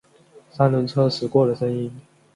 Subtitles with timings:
[0.51, 1.91] 三轮车驶过的声音